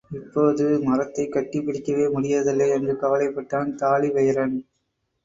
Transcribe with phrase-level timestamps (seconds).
[0.11, 0.43] இப்போ
[0.79, 4.57] மரத்தைக் கட்டிப் பிடிக்கவே முடியறதில்லை என்று கவலைப் பட்டான் தாழிவயிறன்.